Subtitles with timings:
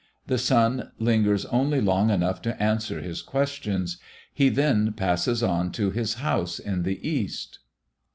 [0.25, 3.99] The sun lingers only long enough to answer his questions.
[4.33, 7.59] He then passes on to his house in the east.